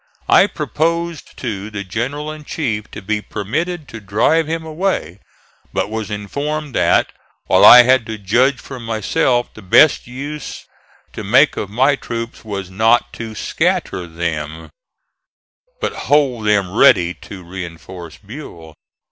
[0.27, 5.19] I proposed to the general in chief to be permitted to drive him away,
[5.73, 7.11] but was informed that,
[7.45, 10.65] while I had to judge for myself, the best use
[11.13, 14.71] to make of my troops WAS NOT TO SCATTER THEM,
[15.79, 18.73] but hold them ready to reinforce Buell.